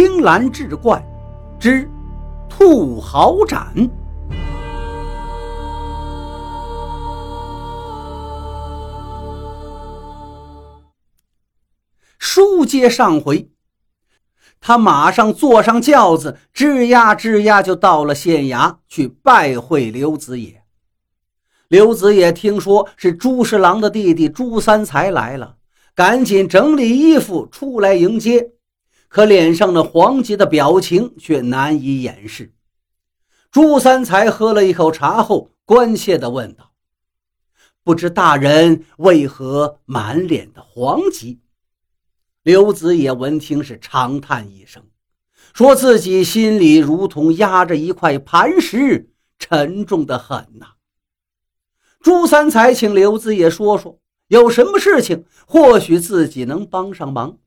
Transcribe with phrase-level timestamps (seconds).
[0.00, 1.04] 青蓝志怪
[1.58, 1.90] 之
[2.48, 3.74] 兔毫斩。
[12.16, 13.50] 书接上回，
[14.60, 20.62] 他马上坐上轿子，吱呀吱呀就到了县衙去拜会刘子野。
[21.66, 25.56] 刘子野听说是朱侍郎的弟弟朱三才来了，
[25.96, 28.52] 赶紧整理衣服出来迎接，
[29.08, 32.54] 可脸上那惶急的表情却难以掩饰。
[33.50, 36.72] 朱三才喝了一口茶后，关切地问道
[37.82, 41.40] ：“不知大人为何满脸的惶急？”
[42.44, 44.84] 刘子野闻听是长叹一声，
[45.54, 50.74] 说自己心里如同压着一块磐石，沉重的很呐。
[52.00, 53.98] 朱三才请刘子野说说
[54.28, 57.38] 有什么事情，或许自己能帮上忙。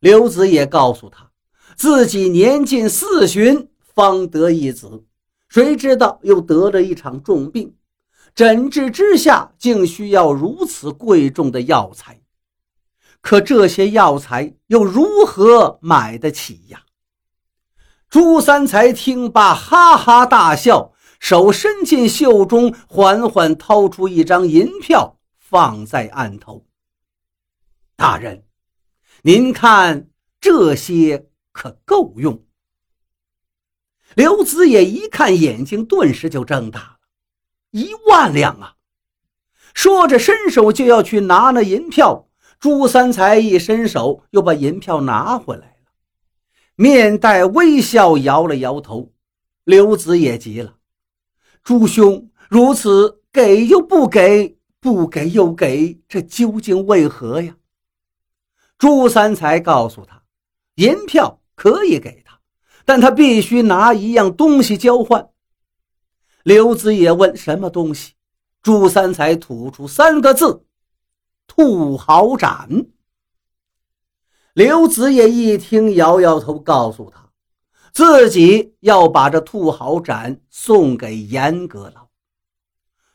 [0.00, 1.30] 刘子也告诉他，
[1.76, 5.04] 自己年近四旬方得一子，
[5.48, 7.74] 谁知道又得了一场重病，
[8.34, 12.20] 诊治之下竟需要如此贵重的药材。
[13.20, 16.82] 可这些药材又如何买得起呀？
[18.10, 26.66] 朱三才听罢，哈哈大笑，手伸进袖中，缓缓掏出一张银票，放在案头。
[27.96, 28.44] 大人，
[29.26, 32.44] 您看这些可够用？
[34.14, 36.98] 刘子野一看，眼睛顿时就睁大了，
[37.70, 38.76] 一万两啊！
[39.72, 42.28] 说着，伸手就要去拿那银票。
[42.60, 45.92] 朱三才一伸手，又把银票拿回来了，
[46.76, 49.14] 面带微笑，摇了摇头。
[49.64, 50.76] 刘子也急了
[51.64, 57.56] ：“朱兄，如此给又不给，不给又给，这究竟为何呀？”
[58.78, 60.22] 朱三才告诉他
[60.76, 62.40] ：“银票可以给他，
[62.84, 65.30] 但他必须拿一样东西交换。”
[66.42, 68.14] 刘子也问：“什么东西？”
[68.62, 70.64] 朱三才吐出三个字。
[71.46, 72.86] 兔毫斩。
[74.54, 77.30] 刘子业一听，摇摇头，告诉他，
[77.92, 82.08] 自己要把这兔毫斩送给严阁老。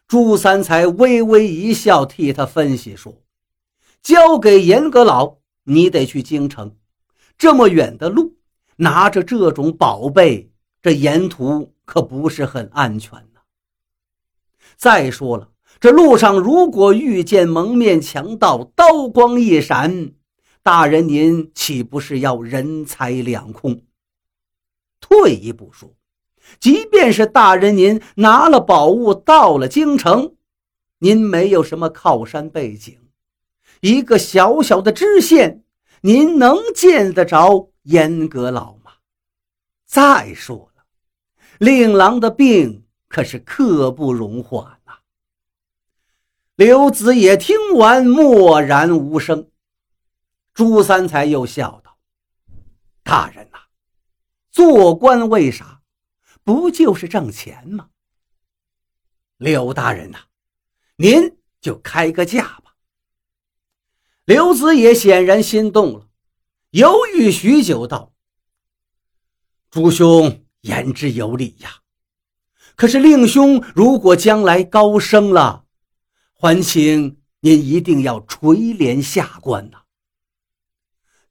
[0.07, 3.23] 朱三才微微一笑，替他分析说
[4.03, 5.38] ：“交给严阁老，
[5.69, 6.75] 你得去京城，
[7.37, 8.35] 这么远的路，
[8.77, 13.39] 拿着这种宝贝，这沿途可不是很安全呢。
[14.75, 20.11] 再说了。”这路上如果遇见蒙面强盗，刀光一闪，
[20.61, 23.83] 大人您岂不是要人财两空？
[24.99, 25.95] 退一步说，
[26.59, 30.35] 即便是大人您拿了宝物到了京城，
[30.97, 32.99] 您没有什么靠山背景，
[33.81, 35.63] 一个小小的知县，
[36.01, 38.91] 您能见得着严阁老吗？
[39.85, 40.83] 再说了，
[41.59, 44.99] 令郎的病可是刻不容缓呐。
[46.55, 49.49] 刘子也听完，默然无声。
[50.53, 51.97] 朱三才又笑道
[53.01, 53.59] ：“大人呐，
[54.51, 55.81] 做官为啥？
[56.43, 57.89] 不就是挣钱吗？
[59.37, 60.19] 刘大人呐，
[60.97, 62.57] 您就开个价。”
[64.29, 66.05] 刘子也显然心动了，
[66.69, 68.13] 犹豫许久道
[69.71, 71.77] ：“朱兄言之有理呀，
[72.75, 75.63] 可是令兄如果将来高升了……”
[76.39, 79.79] 还请您一定要垂帘下观呐！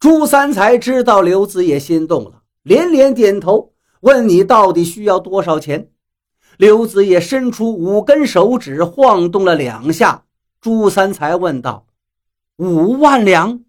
[0.00, 5.92] 朱三才知道刘子也心动了，连连点头，问：“你到底需要多少钱？”
[6.59, 10.25] 刘子也伸出五根手指，晃动了两下。
[10.60, 11.86] 朱三才问道
[12.59, 13.65] ：“五万两？”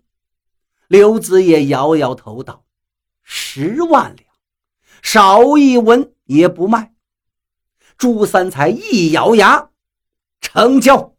[0.88, 2.64] 刘子也摇摇头道
[3.24, 4.28] ：“十万两，
[5.02, 6.94] 少一文也不卖。”
[7.98, 9.70] 朱三才一咬牙，
[10.42, 11.16] 成交。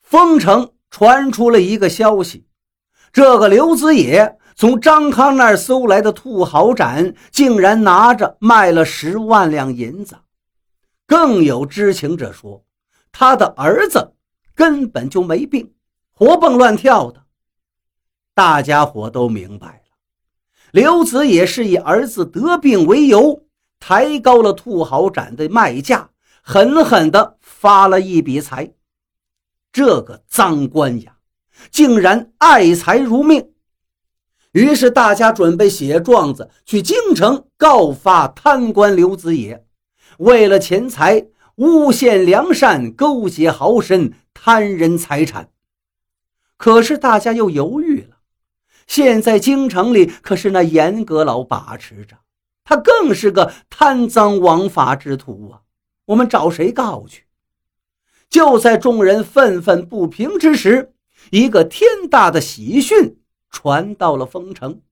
[0.00, 2.46] 丰城传出了一个消息，
[3.12, 10.16] 这个刘子野从张康那儿搜来的兔毫盏，竟然拿着卖了十万两银子。
[11.06, 12.64] 更有知情者说，
[13.10, 14.14] 他的儿子
[14.54, 15.72] 根本就没病，
[16.18, 17.22] 活蹦乱跳的。
[18.34, 19.96] 大家伙都明白了，
[20.72, 23.44] 刘子野是以儿子得病为由，
[23.78, 26.10] 抬高了兔毫盏的卖价，
[26.42, 28.72] 狠狠地发了一笔财。
[29.70, 31.18] 这个脏官呀，
[31.70, 33.52] 竟然爱财如命。
[34.50, 39.64] 于是大家准备写状子去京城告发贪官刘子野，
[40.18, 45.50] 为了钱财诬陷良善，勾结豪绅，贪人财产。
[46.58, 48.18] 可是大家又犹豫了，
[48.86, 52.16] 现在京城里可是那严阁老把持着，
[52.64, 55.62] 他更是个贪赃枉法之徒啊！
[56.06, 57.24] 我们找谁告去？
[58.28, 60.92] 就在众人愤愤不平之时，
[61.30, 63.18] 一个天大的喜讯
[63.50, 64.82] 传到了丰城：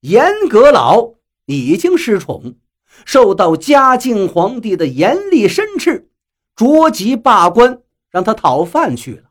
[0.00, 1.14] 严阁老
[1.44, 2.56] 已经失宠，
[3.04, 6.08] 受到嘉靖皇帝的严厉申斥，
[6.56, 9.25] 着急罢官，让他讨饭去了。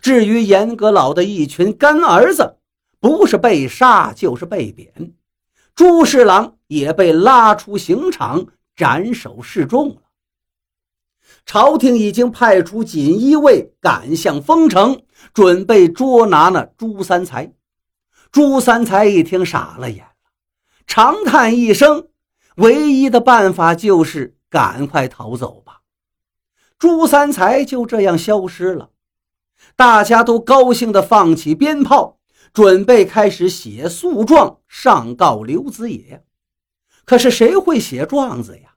[0.00, 2.56] 至于严阁老的一群干儿子，
[3.00, 5.12] 不是被杀就是被贬，
[5.74, 8.46] 朱侍郎也被拉出刑场
[8.76, 10.02] 斩首示众了。
[11.44, 15.02] 朝廷已经派出锦衣卫赶向丰城，
[15.32, 17.52] 准备捉拿那朱三才。
[18.30, 20.10] 朱三才一听傻了眼了，
[20.86, 22.08] 长叹一声
[22.56, 25.80] ：“唯一的办法就是赶快逃走吧。”
[26.78, 28.90] 朱三才就这样消失了。
[29.78, 32.18] 大家都高兴地放起鞭炮，
[32.52, 36.24] 准备开始写诉状上告刘子野。
[37.04, 38.74] 可是谁会写状子呀？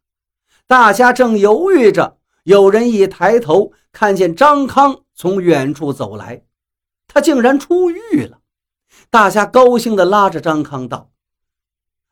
[0.68, 6.44] 大家正犹豫着，有人一抬头，看见张康从远处走来，
[7.08, 8.38] 他竟然出狱了。
[9.10, 11.10] 大家高兴地拉着张康道：“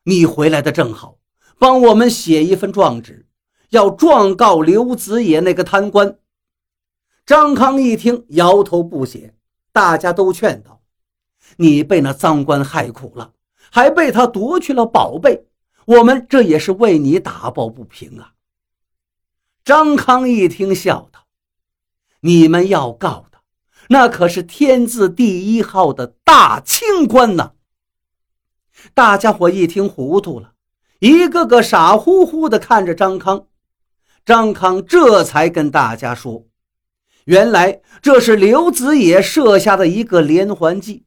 [0.02, 1.18] 你回来的正好，
[1.60, 3.28] 帮我们写一份状纸，
[3.68, 6.16] 要状告刘子野那个贪官。”
[7.30, 9.36] 张康一听，摇头不写。
[9.70, 10.80] 大家都劝道
[11.58, 13.34] ：“你被那赃官害苦了，
[13.70, 15.46] 还被他夺去了宝贝，
[15.84, 18.32] 我们这也是为你打抱不平啊。”
[19.62, 21.26] 张康一听，笑道
[22.22, 23.38] ：“你们要告的，
[23.90, 27.52] 那可是天字第一号的大清官呐！”
[28.92, 30.54] 大家伙一听糊涂了，
[30.98, 33.46] 一个个傻乎乎的看着张康。
[34.24, 36.49] 张康这才跟大家说。
[37.30, 41.04] 原来这是刘子野设下的一个连环计。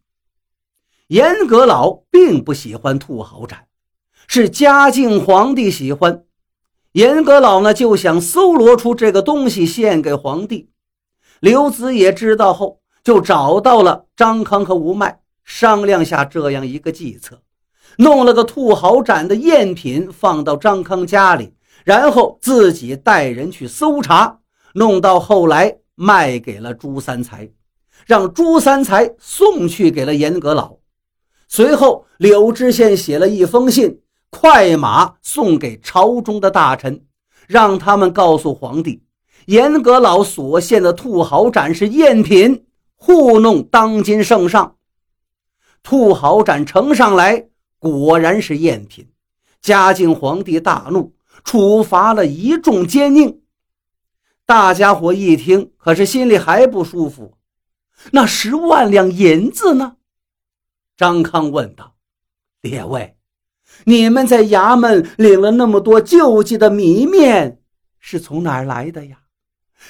[1.07, 3.67] 严阁老并不喜欢兔毫斩，
[4.29, 6.23] 是嘉靖皇帝喜欢。
[6.93, 10.69] 严阁老呢就想搜罗出这个东西献给皇帝。
[11.41, 17.41] 刘子野知道后，就找到了张康和吴迈，商量下这样一个计策，
[17.97, 21.53] 弄了个兔毫斩的赝品放到张康家里，
[21.83, 24.39] 然后自己带人去搜查，
[24.75, 25.79] 弄到后来。
[25.95, 27.49] 卖给了朱三才，
[28.05, 30.77] 让朱三才送去给了严阁老。
[31.47, 37.05] 随后，柳知县写了一封信，快马送给朝中的大臣，
[37.47, 39.03] 让他们告诉皇帝，
[39.45, 44.77] 严阁老所献的兔毫盏是赝品，糊弄当今圣上。
[45.83, 49.07] 兔毫盏呈上来，果然是赝品。
[49.61, 51.13] 嘉靖皇帝大怒，
[51.43, 53.42] 处罚了一众奸佞。
[54.45, 57.37] 大家伙一听，可是心里还不舒服。
[58.11, 59.95] 那十万两银子呢？
[60.97, 61.95] 张康问道
[62.59, 63.15] ：“列位，
[63.85, 67.61] 你们在衙门领了那么多救济的米面，
[67.99, 69.19] 是从哪儿来的呀？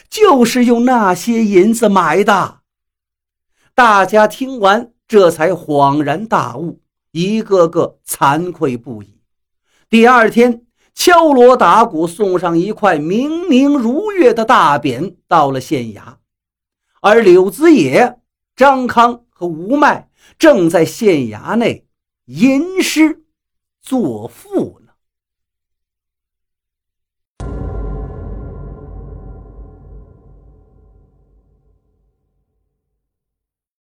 [0.07, 2.61] 就是用那些银子买的。”
[3.73, 6.79] 大家听完，这才恍然大悟，
[7.11, 9.19] 一个个惭愧不已。
[9.89, 10.67] 第二天。
[10.93, 16.17] 敲锣打鼓，送上一块明明如月的大匾到了县衙，
[17.01, 18.19] 而柳子野、
[18.55, 21.87] 张康和吴迈正在县衙内
[22.25, 23.23] 吟诗
[23.81, 24.82] 作赋。